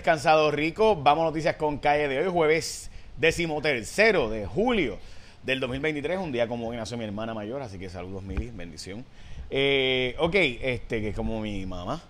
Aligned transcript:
Descansado 0.00 0.50
rico, 0.50 0.96
vamos 0.96 1.24
noticias 1.24 1.56
con 1.56 1.76
calle 1.76 2.08
de 2.08 2.20
hoy, 2.20 2.32
jueves 2.32 2.90
decimotercero 3.18 4.30
de 4.30 4.46
julio 4.46 4.96
del 5.42 5.60
2023, 5.60 6.18
un 6.18 6.32
día 6.32 6.48
como 6.48 6.68
hoy 6.68 6.78
nació 6.78 6.96
mi 6.96 7.04
hermana 7.04 7.34
mayor, 7.34 7.60
así 7.60 7.78
que 7.78 7.90
saludos 7.90 8.22
Mili, 8.22 8.50
bendición. 8.50 9.04
Eh, 9.50 10.16
ok, 10.18 10.34
este, 10.34 11.02
que 11.02 11.08
es 11.10 11.14
como 11.14 11.42
mi 11.42 11.66
mamá, 11.66 12.00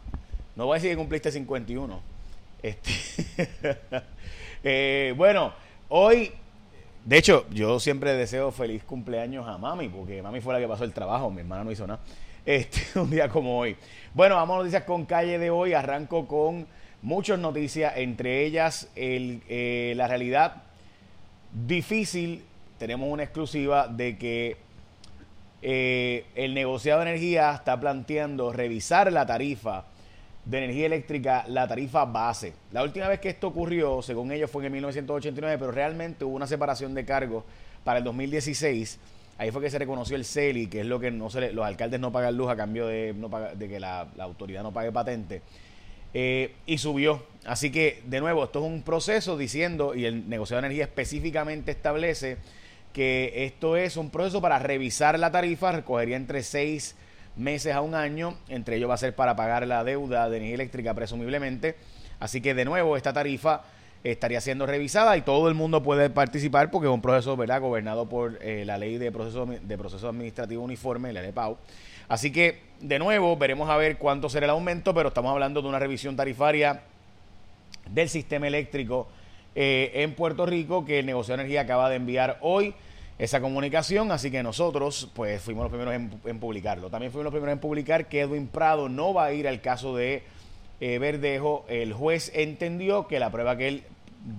no 0.55 0.67
voy 0.67 0.75
a 0.75 0.77
decir 0.77 0.91
que 0.91 0.97
cumpliste 0.97 1.33
51. 1.33 2.01
Este, 2.63 2.93
eh, 4.63 5.13
bueno, 5.17 5.53
hoy, 5.89 6.31
de 7.05 7.19
hecho, 7.19 7.45
yo 7.51 7.81
siempre 7.81 8.13
deseo 8.13 8.53
feliz 8.53 8.85
cumpleaños 8.85 9.49
a 9.49 9.59
mami, 9.59 9.89
porque 9.89 10.23
mami 10.23 10.41
fue 10.41 10.55
la 10.55 10.61
que 10.61 10.69
pasó 10.69 10.85
el 10.85 10.93
trabajo, 10.93 11.29
mi 11.29 11.41
hermana 11.41 11.65
no 11.65 11.73
hizo 11.73 11.89
nada. 11.89 11.99
Este, 12.47 12.83
un 13.01 13.11
día 13.11 13.29
como 13.29 13.59
hoy. 13.59 13.77
Bueno, 14.15 14.37
vamos 14.37 14.59
noticias 14.59 14.85
con 14.85 15.07
calle 15.07 15.41
de 15.41 15.51
hoy, 15.51 15.73
arranco 15.73 16.29
con 16.29 16.69
muchas 17.03 17.39
noticias, 17.39 17.95
entre 17.97 18.45
ellas 18.45 18.89
el, 18.95 19.43
eh, 19.49 19.95
la 19.97 20.09
realidad 20.09 20.63
difícil. 21.53 22.45
Tenemos 22.79 23.11
una 23.11 23.23
exclusiva 23.23 23.89
de 23.89 24.17
que 24.17 24.57
eh, 25.63 26.25
el 26.35 26.55
negociado 26.55 27.01
de 27.01 27.11
energía 27.11 27.53
está 27.53 27.79
planteando 27.79 28.53
revisar 28.53 29.13
la 29.13 29.27
tarifa 29.27 29.85
de 30.45 30.59
energía 30.59 30.87
eléctrica, 30.87 31.45
la 31.49 31.69
tarifa 31.69 32.07
base. 32.07 32.55
La 32.73 32.83
última 32.83 33.09
vez 33.09 33.21
que 33.21 33.29
esto 33.29 33.49
ocurrió, 33.49 34.01
según 34.01 34.33
ellos, 34.33 34.51
fue 34.51 34.65
en 34.65 34.73
1989, 34.73 35.59
pero 35.59 35.71
realmente 35.71 36.25
hubo 36.25 36.35
una 36.35 36.47
separación 36.47 36.95
de 36.95 37.05
cargos 37.05 37.45
para 37.85 37.99
el 37.99 38.05
2016. 38.05 38.99
Ahí 39.37 39.51
fue 39.51 39.61
que 39.61 39.71
se 39.71 39.79
reconoció 39.79 40.17
el 40.17 40.25
CELI, 40.25 40.67
que 40.67 40.81
es 40.81 40.87
lo 40.87 40.99
que 40.99 41.11
no 41.11 41.29
se 41.31 41.53
los 41.53 41.65
alcaldes 41.65 42.01
no 42.01 42.13
pagan 42.13 42.37
luz 42.37 42.51
a 42.51 42.57
cambio 42.57 42.87
de, 42.87 43.15
que 43.59 43.81
la 43.81 44.07
autoridad 44.19 44.63
no 44.63 44.73
pague 44.73 44.93
patente. 44.93 45.43
Eh, 46.13 46.55
y 46.67 46.79
subió. 46.79 47.25
Así 47.45 47.71
que, 47.71 48.03
de 48.07 48.21
nuevo, 48.21 48.45
esto 48.45 48.59
es 48.61 48.67
un 48.67 48.83
proceso 48.83 49.37
diciendo, 49.37 49.95
y 49.95 50.05
el 50.05 50.29
negociado 50.29 50.61
de 50.61 50.67
energía 50.67 50.85
específicamente 50.85 51.71
establece 51.71 52.37
que 52.93 53.45
esto 53.47 53.77
es 53.77 53.97
un 53.97 54.11
proceso 54.11 54.41
para 54.41 54.59
revisar 54.59 55.19
la 55.19 55.31
tarifa, 55.31 55.73
recogería 55.73 56.17
entre 56.17 56.43
seis 56.43 56.97
meses 57.37 57.75
a 57.75 57.81
un 57.81 57.95
año, 57.95 58.37
entre 58.49 58.77
ellos 58.77 58.91
va 58.91 58.95
a 58.95 58.99
ser 58.99 59.15
para 59.15 59.37
pagar 59.37 59.67
la 59.67 59.85
deuda 59.85 60.29
de 60.29 60.37
energía 60.39 60.57
eléctrica 60.57 60.95
presumiblemente. 60.95 61.77
Así 62.19 62.41
que, 62.41 62.55
de 62.55 62.65
nuevo, 62.65 62.97
esta 62.97 63.13
tarifa 63.13 63.63
estaría 64.05 64.41
siendo 64.41 64.67
revisada 64.67 65.17
y 65.17 65.23
todo 65.23 65.49
el 65.49 65.55
mundo 65.55 65.83
puede 65.83 66.11
participar 66.11 66.71
porque 66.71 66.89
es 66.89 66.93
un 66.93 67.03
proceso 67.03 67.37
¿verdad? 67.37 67.61
gobernado 67.61 68.09
por 68.09 68.39
eh, 68.43 68.65
la 68.65 68.79
ley 68.79 68.99
de 68.99 69.13
proceso, 69.13 69.47
de 69.47 69.79
proceso 69.79 70.09
administrativo 70.09 70.63
uniforme, 70.63 71.13
la 71.13 71.23
LPAU. 71.23 71.57
Así 72.09 72.33
que, 72.33 72.61
de 72.81 72.99
nuevo, 72.99 73.37
veremos 73.37 73.71
a 73.71 73.77
ver 73.77 73.97
cuánto 73.99 74.29
será 74.29 74.47
el 74.47 74.51
aumento, 74.51 74.93
pero 74.95 75.11
estamos 75.11 75.31
hablando 75.31 75.63
de 75.63 75.69
una 75.69 75.79
revisión 75.79 76.17
tarifaria 76.17 76.83
del 77.89 78.09
sistema 78.09 78.49
eléctrico 78.49 79.09
eh, 79.55 79.93
en 79.95 80.15
Puerto 80.15 80.47
Rico 80.47 80.85
que 80.85 81.01
el 81.01 81.07
negocio 81.07 81.37
de 81.37 81.43
energía 81.43 81.63
acaba 81.63 81.89
de 81.89 81.97
enviar 81.97 82.39
hoy 82.41 82.75
esa 83.19 83.41
comunicación, 83.41 84.11
así 84.13 84.31
que 84.31 84.43
nosotros 84.43 85.11
pues 85.15 85.43
fuimos 85.43 85.65
los 85.65 85.71
primeros 85.71 85.95
en, 86.25 86.39
publicarlo. 86.41 86.89
También 86.89 87.13
fuimos 87.13 87.25
los 87.25 87.33
primeros 87.33 87.53
en 87.53 87.61
publicar 87.61 88.09
que 88.09 88.23
Edwin 88.23 88.49
Prado 88.49 88.89
no 88.89 89.13
va 89.13 89.27
a 89.27 89.33
ir 89.33 89.47
al 89.47 89.61
caso 89.61 89.95
de 89.95 90.23
eh, 90.81 90.99
Verdejo. 90.99 91.65
El 91.69 91.93
juez 91.93 92.31
entendió 92.35 93.07
que 93.07 93.19
la 93.19 93.31
prueba 93.31 93.57
que 93.57 93.69
él 93.69 93.85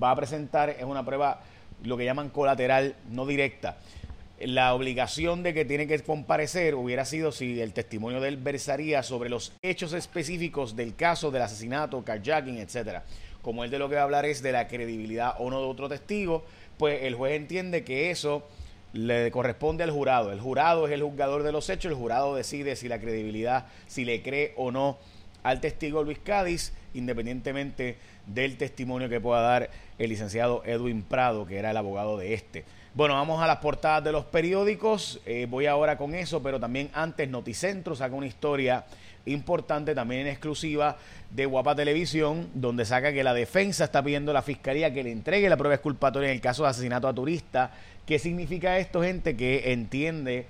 va 0.02 0.11
a 0.11 0.16
presentar 0.16 0.70
es 0.70 0.84
una 0.84 1.06
prueba, 1.06 1.42
lo 1.84 1.97
que 1.97 2.06
llaman 2.06 2.30
colateral, 2.30 2.95
no 3.09 3.25
directa 3.25 3.78
la 4.47 4.73
obligación 4.73 5.44
de 5.44 5.53
que 5.53 5.66
tiene 5.66 5.88
que 5.88 6.00
comparecer 6.00 6.75
hubiera 6.75 7.06
sido 7.06 7.31
si 7.31 7.62
el 7.62 7.73
testimonio 7.73 8.19
de 8.22 8.30
él 8.30 8.38
versaría 8.38 9.03
sobre 9.03 9.30
los 9.30 9.53
hechos 9.62 9.94
específicos 9.94 10.75
del 10.75 10.95
caso 10.95 11.31
del 11.31 11.44
asesinato, 11.44 12.03
carjacking, 12.03 12.58
etcétera. 12.58 13.03
Como 13.42 13.64
él 13.64 13.72
de 13.72 13.80
lo 13.80 13.89
que 13.89 13.95
va 13.95 14.02
a 14.02 14.03
hablar 14.06 14.25
es 14.25 14.42
de 14.42 14.52
la 14.52 14.67
credibilidad 14.67 15.36
o 15.39 15.50
no 15.50 15.62
de 15.62 15.67
otro 15.67 15.89
testigo, 15.89 16.44
pues 16.78 17.03
el 17.03 17.16
juez 17.16 17.34
entiende 17.34 17.84
que 17.84 18.12
eso 18.12 18.44
le 18.94 19.31
corresponde 19.31 19.84
al 19.84 19.92
jurado. 19.92 20.31
El 20.31 20.39
jurado 20.39 20.88
es 20.88 20.94
el 20.94 21.03
juzgador 21.03 21.44
de 21.44 21.51
los 21.51 21.69
hechos, 21.69 21.91
el 21.91 21.97
jurado 21.97 22.35
decide 22.35 22.75
si 22.75 22.88
la 22.88 23.00
credibilidad, 23.00 23.68
si 23.88 24.06
le 24.06 24.22
cree 24.22 24.53
o 24.57 24.72
no 24.72 24.97
al 25.44 25.59
testigo 25.62 26.03
Luis 26.03 26.19
Cádiz, 26.19 26.74
independientemente 26.94 27.97
del 28.25 28.57
testimonio 28.57 29.09
que 29.09 29.19
pueda 29.19 29.41
dar 29.41 29.69
el 29.97 30.09
licenciado 30.09 30.63
Edwin 30.66 31.03
Prado, 31.03 31.46
que 31.46 31.57
era 31.57 31.72
el 31.72 31.78
abogado 31.78 32.18
de 32.18 32.34
este. 32.34 32.66
Bueno, 32.94 33.13
vamos 33.13 33.41
a 33.41 33.47
las 33.47 33.57
portadas 33.57 34.03
de 34.03 34.12
los 34.12 34.25
periódicos. 34.25 35.22
Eh, 35.25 35.47
voy 35.50 35.66
ahora 35.66 35.97
con 35.97 36.13
eso, 36.13 36.44
pero 36.44 36.59
también 36.59 36.90
antes 36.94 37.30
Noticentro 37.30 37.96
saca 37.96 38.13
una 38.16 38.28
historia 38.28 38.84
importante, 39.25 39.96
también 39.96 40.22
en 40.22 40.28
exclusiva, 40.28 40.97
de 41.30 41.46
Guapa 41.46 41.75
Televisión, 41.75 42.50
donde 42.53 42.85
saca 42.85 43.13
que 43.13 43.24
la 43.24 43.34
defensa 43.34 43.85
está 43.85 44.03
pidiendo 44.03 44.31
a 44.31 44.34
la 44.34 44.41
fiscalía 44.41 44.94
que 44.94 45.03
le 45.03 45.12
entregue 45.12 45.47
la 45.47 45.57
prueba 45.57 45.75
exculpatoria 45.75 46.30
en 46.30 46.35
el 46.35 46.41
caso 46.41 46.63
de 46.63 46.69
asesinato 46.69 47.07
a 47.07 47.13
turista. 47.13 47.72
¿Qué 48.06 48.19
significa 48.19 48.78
esto, 48.78 49.01
gente? 49.01 49.38
Que 49.38 49.72
entiende 49.72 50.47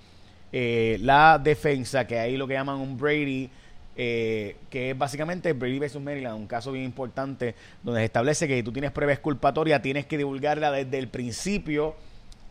eh, 0.52 0.98
la 1.02 1.38
defensa, 1.38 2.08
que 2.08 2.18
ahí 2.18 2.38
lo 2.38 2.48
que 2.48 2.56
llaman 2.56 2.78
un 2.78 2.98
Brady. 2.98 3.50
Eh, 3.98 4.56
que 4.70 4.92
es 4.92 4.98
básicamente 4.98 5.52
Brady 5.52 5.80
vs. 5.80 6.00
Maryland, 6.00 6.38
un 6.38 6.48
caso 6.48 6.72
bien 6.72 6.86
importante 6.86 7.56
donde 7.84 8.00
se 8.00 8.06
establece 8.06 8.48
que 8.48 8.56
si 8.56 8.64
tú 8.64 8.72
tienes 8.72 8.92
prueba 8.92 9.12
exculpatoria, 9.12 9.82
tienes 9.82 10.06
que 10.06 10.18
divulgarla 10.18 10.72
desde 10.72 10.98
el 10.98 11.10
principio 11.10 11.96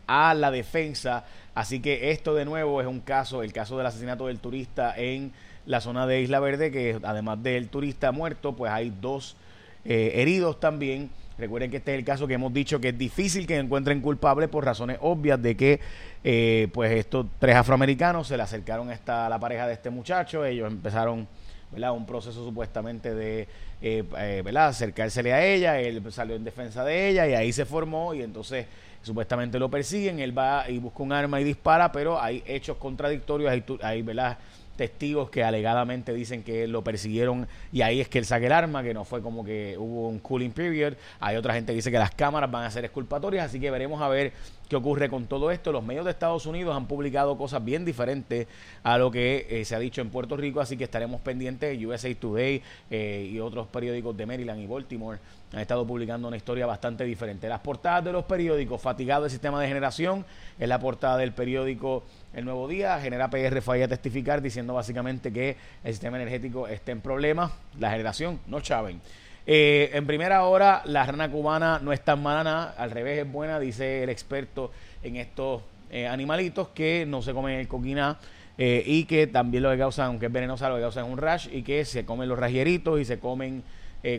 a 0.05 0.33
la 0.33 0.51
defensa. 0.51 1.25
Así 1.55 1.79
que 1.79 2.11
esto 2.11 2.35
de 2.35 2.45
nuevo 2.45 2.79
es 2.79 2.87
un 2.87 2.99
caso, 2.99 3.43
el 3.43 3.53
caso 3.53 3.77
del 3.77 3.87
asesinato 3.87 4.27
del 4.27 4.39
turista 4.39 4.93
en 4.95 5.31
la 5.65 5.81
zona 5.81 6.05
de 6.05 6.21
Isla 6.21 6.39
Verde, 6.39 6.71
que 6.71 6.99
además 7.03 7.41
del 7.41 7.69
turista 7.69 8.11
muerto, 8.11 8.55
pues 8.55 8.71
hay 8.71 8.93
dos 9.01 9.35
eh, 9.83 10.11
heridos 10.15 10.59
también. 10.59 11.09
Recuerden 11.41 11.71
que 11.71 11.77
este 11.77 11.93
es 11.93 11.97
el 11.97 12.05
caso 12.05 12.27
que 12.27 12.35
hemos 12.35 12.53
dicho 12.53 12.79
que 12.79 12.89
es 12.89 12.97
difícil 12.99 13.47
que 13.47 13.57
encuentren 13.57 13.99
culpable 13.99 14.47
por 14.47 14.63
razones 14.63 14.99
obvias 15.01 15.41
de 15.41 15.57
que 15.57 15.79
eh, 16.23 16.67
pues 16.71 16.91
estos 16.91 17.25
tres 17.39 17.55
afroamericanos 17.55 18.27
se 18.27 18.37
le 18.37 18.43
acercaron 18.43 18.91
a, 18.91 19.27
la 19.27 19.39
pareja 19.39 19.65
de 19.65 19.73
este 19.73 19.89
muchacho, 19.89 20.45
ellos 20.45 20.71
empezaron 20.71 21.27
¿verdad? 21.71 21.93
un 21.93 22.05
proceso 22.05 22.45
supuestamente 22.45 23.15
de 23.15 23.47
eh, 23.81 24.03
eh 24.19 24.43
acercársele 24.55 25.33
a 25.33 25.43
ella, 25.43 25.79
él 25.79 26.03
salió 26.11 26.35
en 26.35 26.43
defensa 26.43 26.83
de 26.83 27.09
ella 27.09 27.27
y 27.27 27.33
ahí 27.33 27.51
se 27.51 27.65
formó 27.65 28.13
y 28.13 28.21
entonces 28.21 28.67
supuestamente 29.01 29.57
lo 29.57 29.71
persiguen, 29.71 30.19
él 30.19 30.37
va 30.37 30.69
y 30.69 30.77
busca 30.77 31.01
un 31.01 31.11
arma 31.11 31.41
y 31.41 31.43
dispara, 31.43 31.91
pero 31.91 32.21
hay 32.21 32.43
hechos 32.45 32.77
contradictorios, 32.77 33.49
hay, 33.49 33.63
hay 33.81 34.03
¿verdad? 34.03 34.37
Testigos 34.81 35.29
que 35.29 35.43
alegadamente 35.43 36.11
dicen 36.11 36.41
que 36.41 36.67
lo 36.67 36.83
persiguieron 36.83 37.47
y 37.71 37.83
ahí 37.83 38.01
es 38.01 38.09
que 38.09 38.17
él 38.17 38.25
saque 38.25 38.47
el 38.47 38.51
arma, 38.51 38.81
que 38.81 38.95
no 38.95 39.05
fue 39.05 39.21
como 39.21 39.45
que 39.45 39.75
hubo 39.77 40.09
un 40.09 40.17
cooling 40.17 40.49
period. 40.49 40.95
Hay 41.19 41.35
otra 41.35 41.53
gente 41.53 41.71
que 41.71 41.75
dice 41.75 41.91
que 41.91 41.99
las 41.99 42.09
cámaras 42.09 42.49
van 42.49 42.63
a 42.63 42.71
ser 42.71 42.83
exculpatorias, 42.83 43.45
así 43.45 43.59
que 43.59 43.69
veremos 43.69 44.01
a 44.01 44.07
ver 44.07 44.33
qué 44.71 44.77
ocurre 44.77 45.09
con 45.09 45.27
todo 45.27 45.51
esto. 45.51 45.73
Los 45.73 45.83
medios 45.83 46.05
de 46.05 46.11
Estados 46.11 46.45
Unidos 46.45 46.73
han 46.77 46.87
publicado 46.87 47.37
cosas 47.37 47.61
bien 47.61 47.83
diferentes 47.83 48.47
a 48.83 48.97
lo 48.97 49.11
que 49.11 49.45
eh, 49.49 49.65
se 49.65 49.75
ha 49.75 49.79
dicho 49.79 49.99
en 49.99 50.09
Puerto 50.09 50.37
Rico, 50.37 50.61
así 50.61 50.77
que 50.77 50.85
estaremos 50.85 51.19
pendientes. 51.19 51.77
USA 51.83 52.15
Today 52.15 52.63
eh, 52.89 53.29
y 53.29 53.37
otros 53.41 53.67
periódicos 53.67 54.15
de 54.15 54.25
Maryland 54.25 54.61
y 54.61 54.67
Baltimore 54.67 55.19
han 55.51 55.59
estado 55.59 55.85
publicando 55.85 56.29
una 56.29 56.37
historia 56.37 56.65
bastante 56.65 57.03
diferente. 57.03 57.49
Las 57.49 57.59
portadas 57.59 58.05
de 58.05 58.13
los 58.13 58.23
periódicos, 58.23 58.81
fatigado 58.81 59.25
el 59.25 59.31
sistema 59.31 59.59
de 59.59 59.67
generación, 59.67 60.25
es 60.57 60.69
la 60.69 60.79
portada 60.79 61.17
del 61.17 61.33
periódico 61.33 62.05
El 62.33 62.45
Nuevo 62.45 62.69
Día, 62.69 62.97
genera 63.01 63.29
PR 63.29 63.61
falla 63.61 63.83
a 63.83 63.89
testificar 63.89 64.41
diciendo 64.41 64.73
básicamente 64.73 65.33
que 65.33 65.57
el 65.83 65.91
sistema 65.91 66.15
energético 66.15 66.69
está 66.69 66.93
en 66.93 67.01
problemas, 67.01 67.51
la 67.77 67.91
generación 67.91 68.39
no 68.47 68.61
chaven. 68.61 69.01
Eh, 69.47 69.89
en 69.93 70.05
primera 70.05 70.43
hora, 70.43 70.81
la 70.85 71.05
rana 71.05 71.29
cubana 71.29 71.79
no 71.81 71.91
es 71.93 72.01
tan 72.01 72.21
mala 72.21 72.43
nada, 72.43 72.75
al 72.77 72.91
revés 72.91 73.25
es 73.25 73.31
buena, 73.31 73.59
dice 73.59 74.03
el 74.03 74.09
experto 74.09 74.71
en 75.03 75.15
estos 75.15 75.63
eh, 75.89 76.07
animalitos 76.07 76.69
que 76.69 77.05
no 77.07 77.21
se 77.21 77.33
comen 77.33 77.59
el 77.59 77.67
coquina 77.67 78.17
eh, 78.57 78.83
y 78.85 79.05
que 79.05 79.27
también 79.27 79.63
lo 79.63 79.71
que 79.71 79.79
causan, 79.79 80.07
aunque 80.07 80.27
es 80.27 80.31
venenosa, 80.31 80.69
lo 80.69 80.75
que 80.75 80.81
causan 80.81 81.05
es 81.05 81.11
un 81.11 81.17
rash 81.17 81.47
y 81.51 81.63
que 81.63 81.85
se 81.85 82.05
comen 82.05 82.29
los 82.29 82.37
rajieritos 82.37 82.99
y 82.99 83.05
se 83.05 83.19
comen 83.19 83.63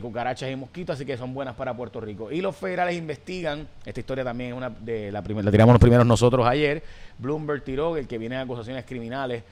cucarachas 0.01 0.49
y 0.49 0.55
mosquitos, 0.55 0.95
así 0.95 1.05
que 1.05 1.17
son 1.17 1.35
buenas 1.35 1.57
para 1.57 1.77
Puerto 1.77 2.01
Rico. 2.01 2.31
Y 2.31 2.41
los 2.41 2.55
federales 2.55 2.97
investigan, 2.97 3.67
esta 3.85 3.99
historia 3.99 4.23
también 4.23 4.51
es 4.51 4.57
una 4.57 4.71
de 4.71 5.11
la 5.11 5.23
primera, 5.23 5.45
la 5.45 5.51
tiramos 5.51 5.73
los 5.73 5.81
primeros 5.81 6.07
nosotros 6.07 6.47
ayer, 6.47 6.85
Bloomberg 7.19 7.65
tiró 7.65 7.97
el 7.97 8.07
que 8.07 8.17
viene 8.17 8.37
de 8.37 8.43
acusaciones 8.43 8.85
criminales 8.85 9.43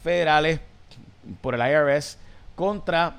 federales 0.00 0.60
por 1.40 1.56
el 1.56 1.60
IRS 1.60 2.18
contra 2.54 3.16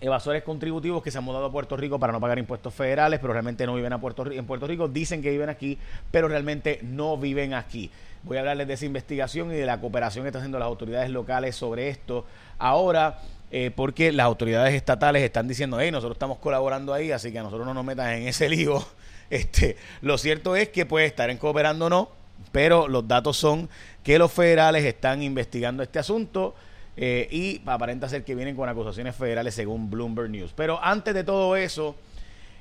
evasores 0.00 0.42
contributivos 0.42 1.02
que 1.02 1.10
se 1.10 1.18
han 1.18 1.24
mudado 1.24 1.46
a 1.46 1.52
Puerto 1.52 1.76
Rico 1.76 1.98
para 1.98 2.12
no 2.12 2.20
pagar 2.20 2.38
impuestos 2.38 2.74
federales, 2.74 3.20
pero 3.20 3.32
realmente 3.32 3.66
no 3.66 3.74
viven 3.74 3.92
en 3.92 4.00
Puerto 4.46 4.66
Rico. 4.66 4.88
Dicen 4.88 5.22
que 5.22 5.30
viven 5.30 5.48
aquí, 5.48 5.78
pero 6.10 6.28
realmente 6.28 6.80
no 6.82 7.16
viven 7.16 7.54
aquí. 7.54 7.90
Voy 8.22 8.38
a 8.38 8.40
hablarles 8.40 8.66
de 8.66 8.74
esa 8.74 8.86
investigación 8.86 9.50
y 9.52 9.54
de 9.54 9.66
la 9.66 9.80
cooperación 9.80 10.24
que 10.24 10.28
están 10.28 10.40
haciendo 10.40 10.58
las 10.58 10.66
autoridades 10.66 11.10
locales 11.10 11.56
sobre 11.56 11.88
esto. 11.88 12.24
Ahora, 12.58 13.18
eh, 13.50 13.70
porque 13.70 14.12
las 14.12 14.24
autoridades 14.24 14.74
estatales 14.74 15.22
están 15.22 15.46
diciendo, 15.46 15.78
hey, 15.78 15.90
nosotros 15.90 16.16
estamos 16.16 16.38
colaborando 16.38 16.94
ahí, 16.94 17.12
así 17.12 17.30
que 17.30 17.38
a 17.38 17.42
nosotros 17.42 17.66
no 17.66 17.74
nos 17.74 17.84
metan 17.84 18.10
en 18.14 18.28
ese 18.28 18.48
lío. 18.50 18.84
Este, 19.30 19.76
lo 20.00 20.18
cierto 20.18 20.56
es 20.56 20.70
que 20.70 20.86
puede 20.86 21.06
estar 21.06 21.30
en 21.30 21.38
cooperando 21.38 21.86
o 21.86 21.90
no, 21.90 22.08
pero 22.50 22.88
los 22.88 23.06
datos 23.06 23.36
son 23.36 23.68
que 24.02 24.18
los 24.18 24.32
federales 24.32 24.84
están 24.84 25.22
investigando 25.22 25.82
este 25.82 25.98
asunto 25.98 26.54
eh, 26.96 27.28
y 27.30 27.60
aparenta 27.66 28.08
ser 28.08 28.24
que 28.24 28.34
vienen 28.34 28.56
con 28.56 28.68
acusaciones 28.68 29.14
federales 29.16 29.54
según 29.54 29.90
Bloomberg 29.90 30.30
News. 30.30 30.52
Pero 30.54 30.78
antes 30.82 31.14
de 31.14 31.24
todo 31.24 31.56
eso, 31.56 31.96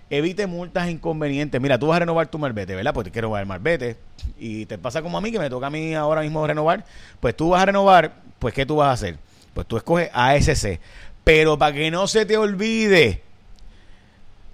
evite 0.10 0.48
multas 0.48 0.90
inconvenientes. 0.90 1.62
Mira, 1.62 1.78
tú 1.78 1.88
vas 1.88 1.98
a 1.98 2.00
renovar 2.00 2.28
tu 2.28 2.40
marbete, 2.40 2.76
¿verdad? 2.76 2.94
Pues 2.94 3.06
te 3.06 3.12
quiero 3.12 3.36
renovar 3.36 3.62
el 3.66 3.98
y 4.38 4.66
te 4.66 4.78
pasa 4.78 5.02
como 5.02 5.18
a 5.18 5.22
mí, 5.22 5.32
que 5.32 5.40
me 5.40 5.50
toca 5.50 5.68
a 5.68 5.70
mí 5.70 5.94
ahora 5.94 6.22
mismo 6.22 6.46
renovar. 6.46 6.86
Pues 7.20 7.36
tú 7.36 7.50
vas 7.50 7.62
a 7.62 7.66
renovar, 7.66 8.14
pues 8.40 8.54
¿qué 8.54 8.66
tú 8.66 8.78
vas 8.78 8.88
a 8.90 8.94
hacer? 8.94 9.18
Pues 9.54 9.68
tú 9.68 9.76
escoges 9.78 10.10
ASC. 10.14 10.80
Pero 11.24 11.58
para 11.58 11.74
que 11.74 11.92
no 11.92 12.08
se 12.08 12.26
te 12.26 12.38
olvide, 12.38 13.22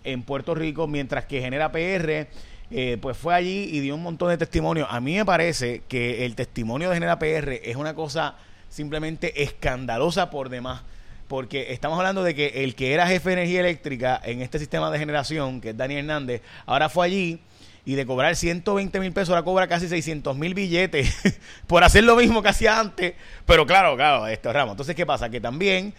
en 0.04 0.22
Puerto 0.22 0.54
Rico, 0.54 0.86
mientras 0.86 1.24
que 1.24 1.40
Genera 1.40 1.72
PR 1.72 2.28
eh, 2.74 2.96
pues 3.02 3.18
fue 3.18 3.34
allí 3.34 3.68
y 3.70 3.80
dio 3.80 3.94
un 3.94 4.02
montón 4.02 4.30
de 4.30 4.38
testimonios. 4.38 4.88
A 4.90 5.00
mí 5.00 5.14
me 5.14 5.26
parece 5.26 5.82
que 5.88 6.24
el 6.24 6.34
testimonio 6.34 6.88
de 6.88 6.96
Genera 6.96 7.18
PR 7.18 7.60
es 7.62 7.76
una 7.76 7.94
cosa 7.94 8.36
simplemente 8.70 9.42
escandalosa 9.42 10.30
por 10.30 10.48
demás. 10.48 10.82
Porque 11.28 11.72
estamos 11.72 11.98
hablando 11.98 12.22
de 12.22 12.34
que 12.34 12.64
el 12.64 12.74
que 12.74 12.94
era 12.94 13.06
jefe 13.06 13.30
de 13.30 13.34
energía 13.34 13.60
eléctrica 13.60 14.20
en 14.24 14.40
este 14.40 14.58
sistema 14.58 14.90
de 14.90 14.98
generación, 14.98 15.60
que 15.60 15.70
es 15.70 15.76
Daniel 15.76 16.00
Hernández, 16.00 16.42
ahora 16.64 16.88
fue 16.88 17.06
allí 17.06 17.40
y 17.84 17.94
de 17.94 18.06
cobrar 18.06 18.36
120 18.36 19.00
mil 19.00 19.12
pesos, 19.12 19.30
ahora 19.30 19.42
cobra 19.42 19.68
casi 19.68 19.88
600 19.88 20.36
mil 20.36 20.54
billetes 20.54 21.14
por 21.66 21.84
hacer 21.84 22.04
lo 22.04 22.16
mismo 22.16 22.42
que 22.42 22.48
hacía 22.48 22.80
antes. 22.80 23.14
Pero 23.44 23.66
claro, 23.66 23.96
claro, 23.96 24.26
esto 24.26 24.50
Ramos. 24.50 24.72
Entonces, 24.72 24.96
¿qué 24.96 25.04
pasa? 25.04 25.28
Que 25.28 25.40
también 25.40 25.92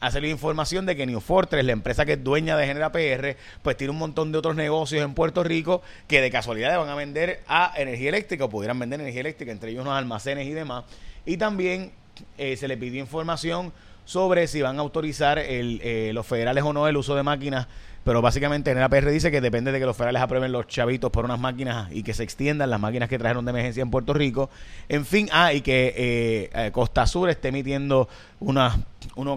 ha 0.00 0.10
salido 0.10 0.32
información 0.32 0.86
de 0.86 0.96
que 0.96 1.06
New 1.06 1.20
Fortress, 1.20 1.64
la 1.64 1.72
empresa 1.72 2.04
que 2.04 2.12
es 2.12 2.24
dueña 2.24 2.56
de 2.56 2.66
Genera 2.66 2.92
PR, 2.92 3.36
pues 3.62 3.76
tiene 3.76 3.90
un 3.90 3.98
montón 3.98 4.32
de 4.32 4.38
otros 4.38 4.54
negocios 4.56 5.02
en 5.02 5.14
Puerto 5.14 5.42
Rico 5.42 5.82
que 6.06 6.20
de 6.20 6.30
casualidad 6.30 6.78
van 6.78 6.88
a 6.88 6.94
vender 6.94 7.42
a 7.48 7.72
energía 7.76 8.10
eléctrica 8.10 8.44
o 8.44 8.50
pudieran 8.50 8.78
vender 8.78 9.00
energía 9.00 9.20
eléctrica, 9.20 9.52
entre 9.52 9.70
ellos 9.70 9.82
unos 9.82 9.94
almacenes 9.94 10.46
y 10.46 10.52
demás. 10.52 10.84
Y 11.26 11.36
también 11.36 11.92
eh, 12.38 12.56
se 12.56 12.68
le 12.68 12.76
pidió 12.76 13.00
información 13.00 13.72
sobre 14.04 14.46
si 14.46 14.60
van 14.62 14.78
a 14.78 14.80
autorizar 14.80 15.38
el, 15.38 15.80
eh, 15.82 16.10
los 16.12 16.26
federales 16.26 16.64
o 16.64 16.72
no 16.72 16.88
el 16.88 16.96
uso 16.96 17.14
de 17.14 17.22
máquinas 17.22 17.68
pero 18.04 18.22
básicamente 18.22 18.70
en 18.70 18.88
PR 18.88 19.10
dice 19.10 19.30
que 19.30 19.40
depende 19.40 19.72
de 19.72 19.78
que 19.78 19.86
los 19.86 19.96
federales 19.96 20.22
aprueben 20.22 20.52
los 20.52 20.66
chavitos 20.66 21.10
por 21.10 21.24
unas 21.24 21.38
máquinas 21.38 21.88
y 21.92 22.02
que 22.02 22.14
se 22.14 22.22
extiendan 22.22 22.70
las 22.70 22.80
máquinas 22.80 23.08
que 23.08 23.18
trajeron 23.18 23.44
de 23.44 23.50
emergencia 23.50 23.82
en 23.82 23.90
Puerto 23.90 24.14
Rico. 24.14 24.50
En 24.88 25.04
fin, 25.04 25.28
ah, 25.32 25.52
y 25.52 25.60
que 25.60 25.94
eh, 25.96 26.50
eh, 26.54 26.70
Costa 26.72 27.06
Sur 27.06 27.28
esté 27.28 27.48
emitiendo 27.48 28.08
unos 28.40 28.72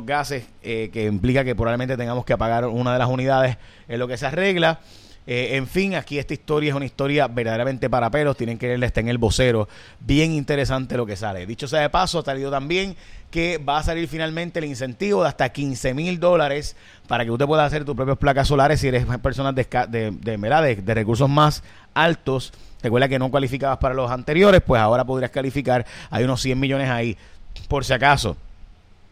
gases 0.05 0.45
eh, 0.61 0.89
que 0.93 1.05
implica 1.05 1.43
que 1.43 1.55
probablemente 1.55 1.97
tengamos 1.97 2.23
que 2.25 2.33
apagar 2.33 2.65
una 2.65 2.93
de 2.93 2.99
las 2.99 3.09
unidades 3.09 3.57
en 3.87 3.99
lo 3.99 4.07
que 4.07 4.17
se 4.17 4.25
arregla. 4.25 4.79
Eh, 5.25 5.55
en 5.55 5.67
fin, 5.67 5.95
aquí 5.95 6.19
esta 6.19 6.33
historia 6.33 6.69
es 6.69 6.75
una 6.75 6.85
historia 6.85 7.27
verdaderamente 7.27 7.89
para 7.89 8.09
pelos. 8.09 8.35
Tienen 8.37 8.57
que 8.57 8.67
leerla, 8.67 8.85
está 8.85 8.99
en 8.99 9.09
el 9.09 9.17
vocero. 9.17 9.67
Bien 9.99 10.31
interesante 10.31 10.97
lo 10.97 11.05
que 11.05 11.15
sale. 11.15 11.45
Dicho 11.45 11.67
sea 11.67 11.81
de 11.81 11.89
paso, 11.89 12.19
ha 12.19 12.23
salido 12.23 12.51
también 12.51 12.95
que 13.31 13.57
va 13.57 13.79
a 13.79 13.83
salir 13.83 14.07
finalmente 14.07 14.59
el 14.59 14.65
incentivo 14.65 15.23
de 15.23 15.29
hasta 15.29 15.49
15 15.49 15.95
mil 15.95 16.19
dólares 16.19 16.75
para 17.07 17.25
que 17.25 17.31
usted 17.31 17.47
pueda 17.47 17.65
hacer 17.65 17.83
tus 17.83 17.95
propias 17.95 18.17
placas 18.17 18.47
solares 18.47 18.79
si 18.79 18.89
eres 18.89 19.05
personas 19.23 19.55
de, 19.55 19.65
de, 19.89 20.11
de, 20.11 20.75
de 20.75 20.93
recursos 20.93 21.27
más 21.29 21.63
altos. 21.95 22.53
Recuerda 22.83 23.07
que 23.07 23.17
no 23.17 23.31
cualificabas 23.31 23.77
para 23.79 23.95
los 23.95 24.11
anteriores, 24.11 24.61
pues 24.61 24.79
ahora 24.79 25.03
podrías 25.05 25.31
calificar. 25.31 25.85
Hay 26.11 26.25
unos 26.25 26.41
100 26.41 26.59
millones 26.59 26.89
ahí, 26.89 27.17
por 27.67 27.85
si 27.85 27.93
acaso. 27.93 28.37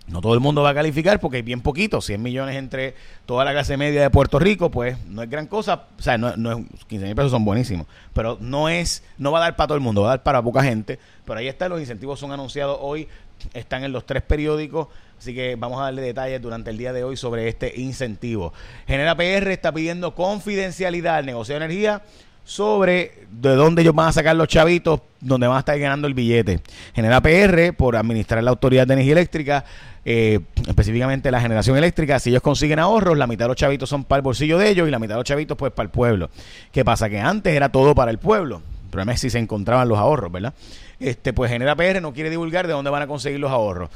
No 0.08 0.20
todo 0.20 0.34
el 0.34 0.40
mundo 0.40 0.62
va 0.62 0.72
a 0.72 0.74
calificar 0.74 1.20
porque 1.20 1.38
hay 1.38 1.44
bien 1.44 1.62
poquito, 1.62 2.02
100 2.02 2.22
millones 2.22 2.56
entre 2.56 2.96
toda 3.26 3.46
la 3.46 3.52
clase 3.52 3.78
media 3.78 4.02
de 4.02 4.10
Puerto 4.10 4.40
Rico, 4.40 4.70
pues 4.70 4.98
no 5.06 5.22
es 5.24 5.30
gran 5.30 5.48
cosa, 5.48 5.86
o 5.98 6.02
sea, 6.02 6.18
no, 6.18 6.36
no 6.36 6.52
es, 6.52 6.86
15 6.88 7.06
mil 7.06 7.16
pesos 7.16 7.32
son 7.32 7.46
buenísimos, 7.46 7.88
pero 8.14 8.38
no 8.42 8.68
es, 8.68 9.04
no 9.18 9.32
va 9.32 9.40
a 9.40 9.42
dar 9.42 9.56
para 9.56 9.68
todo 9.68 9.76
el 9.76 9.84
mundo, 9.84 10.02
va 10.02 10.08
a 10.08 10.18
dar 10.18 10.24
para 10.24 10.42
poca 10.42 10.64
gente, 10.64 11.00
pero 11.26 11.40
ahí 11.40 11.48
está, 11.48 11.70
los 11.70 11.80
incentivos 11.80 12.20
son 12.20 12.32
anunciados 12.32 12.78
hoy, 12.82 13.08
están 13.54 13.84
en 13.84 13.92
los 13.92 14.06
tres 14.06 14.24
periódicos, 14.24 14.88
así 15.18 15.34
que 15.34 15.56
vamos 15.56 15.80
a 15.80 15.84
darle 15.84 16.02
detalles 16.02 16.42
durante 16.42 16.72
el 16.72 16.78
día 16.78 16.94
de 16.94 17.04
hoy 17.04 17.16
sobre 17.16 17.48
este 17.48 17.80
incentivo. 17.80 18.54
Genera 18.88 19.16
PR 19.16 19.52
está 19.52 19.72
pidiendo 19.72 20.14
confidencialidad 20.14 21.18
al 21.18 21.26
negocio 21.26 21.54
de 21.54 21.66
energía 21.66 22.02
sobre 22.44 23.26
de 23.32 23.56
dónde 23.56 23.82
ellos 23.82 23.96
van 23.96 24.10
a 24.10 24.12
sacar 24.12 24.36
los 24.36 24.48
chavitos, 24.48 25.02
donde 25.20 25.48
van 25.48 25.58
a 25.58 25.60
estar 25.60 25.78
ganando 25.80 26.08
el 26.08 26.14
billete. 26.14 26.62
Genera 26.94 27.22
PR 27.22 27.74
por 27.78 27.96
administrar 27.96 28.44
la 28.44 28.52
Autoridad 28.52 28.88
de 28.88 28.94
Energía 28.94 29.14
Eléctrica, 29.14 29.66
eh, 30.04 30.40
específicamente 30.68 31.32
la 31.32 31.42
generación 31.42 31.78
eléctrica. 31.78 32.20
Si 32.20 32.30
ellos 32.30 32.42
consiguen 32.42 32.80
ahorros, 32.80 33.18
la 33.18 33.28
mitad 33.28 33.46
de 33.46 33.50
los 33.50 33.58
chavitos 33.58 33.90
son 33.90 34.04
para 34.04 34.18
el 34.18 34.24
bolsillo 34.24 34.58
de 34.58 34.70
ellos 34.70 34.88
y 34.88 34.92
la 34.92 35.00
mitad 35.00 35.16
de 35.16 35.20
los 35.20 35.26
chavitos 35.26 35.58
pues 35.58 35.72
para 35.72 35.86
el 35.86 35.92
pueblo. 35.92 36.30
¿Qué 36.72 36.84
pasa? 36.84 37.10
Que 37.10 37.20
antes 37.20 37.54
era 37.56 37.70
todo 37.70 37.96
para 37.96 38.12
el 38.12 38.18
pueblo. 38.18 38.62
El 38.84 38.90
problema 38.90 39.14
es 39.14 39.22
si 39.22 39.30
se 39.30 39.40
encontraban 39.40 39.88
los 39.88 39.98
ahorros, 39.98 40.32
¿verdad? 40.32 40.54
Este, 41.00 41.34
pues 41.34 41.50
Genera 41.50 41.76
PR 41.76 42.02
no 42.02 42.14
quiere 42.14 42.30
divulgar 42.30 42.68
de 42.68 42.74
dónde 42.74 42.92
van 42.92 43.04
a 43.04 43.08
conseguir 43.08 43.40
los 43.40 43.52
ahorros. 43.52 43.90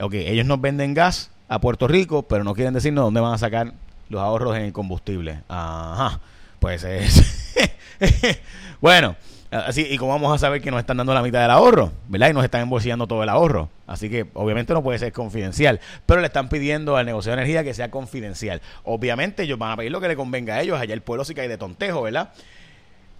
Ok, 0.00 0.14
ellos 0.14 0.46
nos 0.46 0.60
venden 0.60 0.94
gas 0.94 1.30
a 1.48 1.60
Puerto 1.60 1.86
Rico, 1.86 2.22
pero 2.22 2.44
no 2.44 2.54
quieren 2.54 2.72
decirnos 2.72 3.04
dónde 3.04 3.20
van 3.20 3.34
a 3.34 3.38
sacar 3.38 3.74
los 4.08 4.20
ahorros 4.20 4.56
en 4.56 4.62
el 4.62 4.72
combustible. 4.72 5.40
Ajá, 5.48 6.20
pues 6.62 6.84
es... 6.84 7.58
bueno, 8.80 9.16
así, 9.50 9.84
¿y 9.90 9.96
cómo 9.96 10.12
vamos 10.12 10.32
a 10.32 10.38
saber 10.38 10.62
que 10.62 10.70
nos 10.70 10.78
están 10.78 10.96
dando 10.96 11.12
la 11.12 11.20
mitad 11.20 11.42
del 11.42 11.50
ahorro? 11.50 11.90
¿Verdad? 12.06 12.30
Y 12.30 12.34
nos 12.34 12.44
están 12.44 12.60
embolsillando 12.60 13.08
todo 13.08 13.24
el 13.24 13.28
ahorro. 13.28 13.68
Así 13.88 14.08
que 14.08 14.26
obviamente 14.34 14.72
no 14.72 14.80
puede 14.80 15.00
ser 15.00 15.12
confidencial. 15.12 15.80
Pero 16.06 16.20
le 16.20 16.28
están 16.28 16.48
pidiendo 16.48 16.96
al 16.96 17.04
negocio 17.04 17.32
de 17.32 17.38
energía 17.38 17.64
que 17.64 17.74
sea 17.74 17.90
confidencial. 17.90 18.62
Obviamente 18.84 19.42
ellos 19.42 19.58
van 19.58 19.72
a 19.72 19.76
pedir 19.76 19.90
lo 19.90 20.00
que 20.00 20.06
le 20.06 20.14
convenga 20.14 20.54
a 20.54 20.62
ellos. 20.62 20.80
Allá 20.80 20.94
el 20.94 21.02
pueblo 21.02 21.24
sí 21.24 21.34
cae 21.34 21.48
de 21.48 21.58
tontejo, 21.58 22.00
¿verdad? 22.02 22.32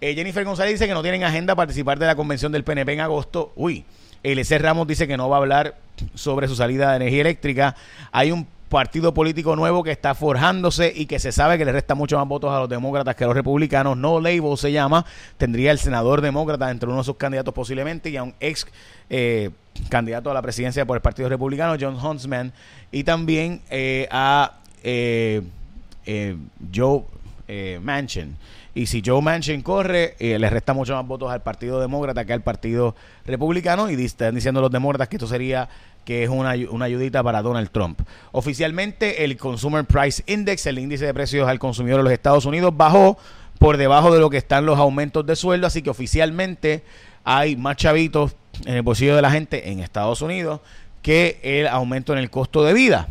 Eh, 0.00 0.14
Jennifer 0.14 0.44
González 0.44 0.74
dice 0.74 0.86
que 0.86 0.94
no 0.94 1.02
tienen 1.02 1.24
agenda 1.24 1.56
participar 1.56 1.98
de 1.98 2.06
la 2.06 2.14
convención 2.14 2.52
del 2.52 2.62
PNP 2.62 2.92
en 2.92 3.00
agosto. 3.00 3.52
Uy, 3.56 3.84
LC 4.22 4.58
Ramos 4.58 4.86
dice 4.86 5.08
que 5.08 5.16
no 5.16 5.28
va 5.28 5.38
a 5.38 5.40
hablar 5.40 5.74
sobre 6.14 6.46
su 6.46 6.54
salida 6.54 6.90
de 6.90 6.96
energía 6.96 7.22
eléctrica. 7.22 7.74
Hay 8.12 8.30
un 8.30 8.46
partido 8.72 9.12
político 9.12 9.54
nuevo 9.54 9.84
que 9.84 9.90
está 9.90 10.14
forjándose 10.14 10.90
y 10.96 11.04
que 11.04 11.18
se 11.18 11.30
sabe 11.30 11.58
que 11.58 11.64
le 11.66 11.72
resta 11.72 11.94
mucho 11.94 12.16
más 12.16 12.26
votos 12.26 12.50
a 12.50 12.58
los 12.58 12.70
demócratas 12.70 13.14
que 13.14 13.24
a 13.24 13.26
los 13.26 13.36
republicanos. 13.36 13.98
No 13.98 14.18
Label 14.18 14.56
se 14.56 14.72
llama. 14.72 15.04
Tendría 15.36 15.72
el 15.72 15.78
senador 15.78 16.22
demócrata 16.22 16.70
entre 16.70 16.88
uno 16.88 16.98
de 16.98 17.04
sus 17.04 17.16
candidatos 17.16 17.52
posiblemente 17.52 18.08
y 18.08 18.16
a 18.16 18.22
un 18.22 18.34
ex 18.40 18.66
eh, 19.10 19.50
candidato 19.90 20.30
a 20.30 20.34
la 20.34 20.40
presidencia 20.40 20.86
por 20.86 20.96
el 20.96 21.02
Partido 21.02 21.28
Republicano, 21.28 21.76
John 21.78 22.02
Huntsman, 22.02 22.54
y 22.90 23.04
también 23.04 23.60
eh, 23.68 24.08
a 24.10 24.52
eh, 24.82 25.42
Joe 26.74 27.02
Manchin. 27.78 28.38
Y 28.74 28.86
si 28.86 29.02
Joe 29.04 29.20
Manchin 29.20 29.60
corre, 29.60 30.16
le 30.18 30.48
resta 30.48 30.72
mucho 30.72 30.94
más 30.94 31.06
votos 31.06 31.30
al 31.30 31.42
Partido 31.42 31.78
Demócrata 31.78 32.24
que 32.24 32.32
al 32.32 32.40
Partido 32.40 32.96
Republicano. 33.26 33.90
Y 33.90 34.02
están 34.02 34.34
diciendo 34.34 34.62
los 34.62 34.70
demócratas 34.70 35.08
que 35.08 35.16
esto 35.16 35.26
sería 35.26 35.68
que 36.04 36.24
es 36.24 36.28
una, 36.28 36.54
una 36.70 36.84
ayudita 36.86 37.22
para 37.22 37.42
Donald 37.42 37.70
Trump. 37.70 38.00
Oficialmente, 38.32 39.24
el 39.24 39.36
Consumer 39.36 39.84
Price 39.84 40.22
Index, 40.26 40.66
el 40.66 40.78
índice 40.78 41.06
de 41.06 41.14
precios 41.14 41.48
al 41.48 41.58
consumidor 41.58 41.98
de 41.98 42.04
los 42.04 42.12
Estados 42.12 42.44
Unidos, 42.44 42.76
bajó 42.76 43.18
por 43.58 43.76
debajo 43.76 44.12
de 44.12 44.20
lo 44.20 44.28
que 44.28 44.38
están 44.38 44.66
los 44.66 44.78
aumentos 44.78 45.24
de 45.24 45.36
sueldo, 45.36 45.66
así 45.66 45.82
que 45.82 45.90
oficialmente 45.90 46.82
hay 47.24 47.56
más 47.56 47.76
chavitos 47.76 48.34
en 48.66 48.74
el 48.74 48.82
bolsillo 48.82 49.14
de 49.14 49.22
la 49.22 49.30
gente 49.30 49.70
en 49.70 49.80
Estados 49.80 50.22
Unidos 50.22 50.60
que 51.00 51.40
el 51.42 51.66
aumento 51.66 52.12
en 52.12 52.18
el 52.18 52.30
costo 52.30 52.64
de 52.64 52.72
vida. 52.72 53.08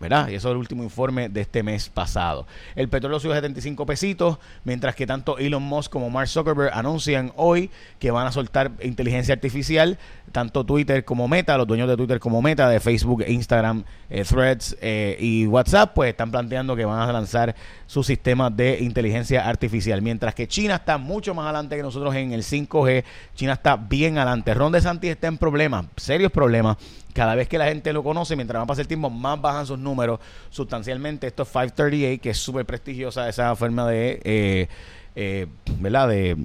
¿Verdad? 0.00 0.28
Y 0.28 0.34
eso 0.34 0.48
es 0.48 0.52
el 0.52 0.58
último 0.58 0.82
informe 0.82 1.28
de 1.28 1.42
este 1.42 1.62
mes 1.62 1.90
pasado. 1.90 2.46
El 2.74 2.88
petróleo 2.88 3.20
subió 3.20 3.34
a 3.34 3.36
75 3.36 3.84
pesitos, 3.84 4.38
mientras 4.64 4.94
que 4.94 5.06
tanto 5.06 5.36
Elon 5.38 5.62
Musk 5.62 5.92
como 5.92 6.08
Mark 6.08 6.28
Zuckerberg 6.28 6.72
anuncian 6.72 7.32
hoy 7.36 7.70
que 7.98 8.10
van 8.10 8.26
a 8.26 8.32
soltar 8.32 8.72
inteligencia 8.82 9.34
artificial, 9.34 9.98
tanto 10.32 10.64
Twitter 10.64 11.04
como 11.04 11.28
Meta, 11.28 11.58
los 11.58 11.66
dueños 11.66 11.88
de 11.88 11.96
Twitter 11.96 12.18
como 12.18 12.40
Meta, 12.40 12.68
de 12.68 12.80
Facebook, 12.80 13.24
Instagram, 13.28 13.84
eh, 14.08 14.24
Threads 14.24 14.76
eh, 14.80 15.16
y 15.20 15.46
WhatsApp, 15.46 15.92
pues 15.94 16.10
están 16.10 16.30
planteando 16.30 16.74
que 16.74 16.84
van 16.84 17.08
a 17.08 17.12
lanzar 17.12 17.54
su 17.86 18.02
sistema 18.02 18.48
de 18.48 18.78
inteligencia 18.80 19.46
artificial. 19.46 20.00
Mientras 20.00 20.34
que 20.34 20.48
China 20.48 20.76
está 20.76 20.96
mucho 20.96 21.34
más 21.34 21.44
adelante 21.44 21.76
que 21.76 21.82
nosotros 21.82 22.14
en 22.14 22.32
el 22.32 22.42
5G, 22.42 23.04
China 23.34 23.52
está 23.52 23.76
bien 23.76 24.16
adelante. 24.16 24.54
Ron 24.54 24.72
DeSantis 24.72 25.10
está 25.10 25.26
en 25.26 25.36
problemas, 25.36 25.86
serios 25.96 26.32
problemas 26.32 26.78
cada 27.12 27.34
vez 27.34 27.48
que 27.48 27.58
la 27.58 27.66
gente 27.66 27.92
lo 27.92 28.02
conoce, 28.02 28.36
mientras 28.36 28.60
más 28.60 28.68
pasa 28.68 28.80
el 28.82 28.88
tiempo, 28.88 29.10
más 29.10 29.40
bajan 29.40 29.66
sus 29.66 29.78
números 29.78 30.20
sustancialmente. 30.50 31.26
Esto 31.26 31.42
es 31.42 31.48
538, 31.48 32.22
que 32.22 32.30
es 32.30 32.38
súper 32.38 32.66
prestigiosa 32.66 33.28
esa 33.28 33.54
forma 33.56 33.88
de, 33.88 34.20
eh, 34.24 34.68
eh, 35.16 35.46
¿verdad? 35.78 36.08
De, 36.08 36.36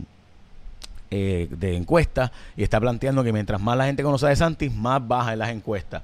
eh, 1.12 1.48
de 1.50 1.76
encuesta 1.76 2.32
y 2.58 2.64
está 2.64 2.80
planteando 2.80 3.24
que 3.24 3.32
mientras 3.32 3.62
más 3.62 3.78
la 3.78 3.86
gente 3.86 4.04
conoce 4.04 4.28
De 4.28 4.36
Santis, 4.36 4.74
más 4.74 5.08
baja 5.08 5.34
en 5.34 5.40
las 5.40 5.50
encuestas. 5.50 6.04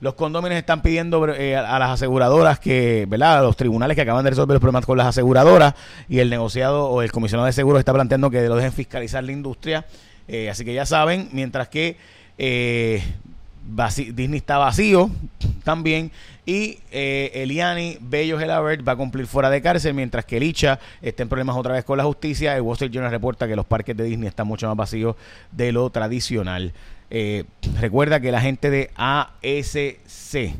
Los 0.00 0.14
condóminos 0.14 0.56
están 0.56 0.80
pidiendo 0.80 1.28
eh, 1.34 1.56
a, 1.56 1.78
las 1.78 1.90
aseguradoras 1.90 2.58
que, 2.60 3.04
¿verdad? 3.08 3.38
A 3.38 3.42
los 3.42 3.56
tribunales 3.56 3.94
que 3.94 4.02
acaban 4.02 4.24
de 4.24 4.30
resolver 4.30 4.54
los 4.54 4.60
problemas 4.60 4.86
con 4.86 4.96
las 4.96 5.08
aseguradoras 5.08 5.74
y 6.08 6.20
el 6.20 6.30
negociado 6.30 6.86
o 6.86 7.02
el 7.02 7.10
comisionado 7.12 7.46
de 7.46 7.52
seguros 7.52 7.80
está 7.80 7.92
planteando 7.92 8.30
que 8.30 8.48
lo 8.48 8.56
dejen 8.56 8.72
fiscalizar 8.72 9.22
la 9.24 9.32
industria. 9.32 9.86
Así 10.50 10.64
que 10.64 10.74
ya 10.74 10.86
saben, 10.86 11.28
mientras 11.32 11.68
que 11.68 11.96
Disney 13.68 14.38
está 14.38 14.58
vacío 14.58 15.10
también 15.62 16.10
y 16.46 16.78
eh, 16.90 17.30
Eliani 17.34 17.98
Bello 18.00 18.38
Gelabert 18.38 18.86
va 18.86 18.92
a 18.92 18.96
cumplir 18.96 19.26
fuera 19.26 19.50
de 19.50 19.60
cárcel 19.60 19.92
mientras 19.92 20.24
que 20.24 20.40
Licha 20.40 20.78
está 21.02 21.22
en 21.22 21.28
problemas 21.28 21.56
otra 21.56 21.74
vez 21.74 21.84
con 21.84 21.98
la 21.98 22.04
justicia. 22.04 22.56
El 22.56 22.62
Wall 22.62 22.74
Street 22.74 22.90
Journal 22.90 23.10
reporta 23.10 23.46
que 23.46 23.54
los 23.54 23.66
parques 23.66 23.96
de 23.96 24.04
Disney 24.04 24.28
están 24.28 24.46
mucho 24.46 24.66
más 24.66 24.76
vacíos 24.76 25.16
de 25.52 25.72
lo 25.72 25.90
tradicional. 25.90 26.72
Eh, 27.10 27.44
recuerda 27.78 28.20
que 28.20 28.32
la 28.32 28.40
gente 28.40 28.70
de 28.70 28.90
ASC 28.96 30.54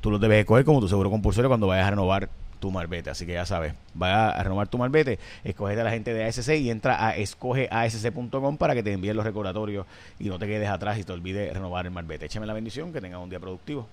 tú 0.00 0.10
los 0.12 0.20
debes 0.20 0.38
escoger 0.38 0.64
como 0.64 0.80
tu 0.80 0.88
seguro 0.88 1.10
compulsorio 1.10 1.48
cuando 1.48 1.66
vayas 1.66 1.88
a 1.88 1.90
renovar 1.90 2.28
tu 2.58 2.70
marbete. 2.70 3.10
Así 3.10 3.26
que 3.26 3.32
ya 3.32 3.46
sabes, 3.46 3.74
vaya 3.94 4.30
a 4.30 4.42
renovar 4.42 4.68
tu 4.68 4.78
marbete, 4.78 5.18
escoge 5.44 5.80
a 5.80 5.84
la 5.84 5.90
gente 5.90 6.12
de 6.12 6.24
ASC 6.24 6.48
y 6.54 6.70
entra 6.70 7.06
a 7.06 7.16
escogeasc.com 7.16 8.56
para 8.56 8.74
que 8.74 8.82
te 8.82 8.92
envíen 8.92 9.16
los 9.16 9.24
recordatorios 9.24 9.86
y 10.18 10.28
no 10.28 10.38
te 10.38 10.46
quedes 10.46 10.68
atrás 10.68 10.98
y 10.98 11.04
te 11.04 11.12
olvides 11.12 11.52
renovar 11.52 11.86
el 11.86 11.92
marbete. 11.92 12.26
Échame 12.26 12.46
la 12.46 12.54
bendición, 12.54 12.92
que 12.92 13.00
tengas 13.00 13.20
un 13.20 13.30
día 13.30 13.40
productivo. 13.40 13.88